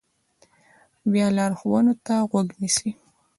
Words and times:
بیا 1.11 1.27
لارښوونو 1.37 1.93
ته 2.05 2.15
غوږ 2.29 2.47
نیسي. 2.61 2.89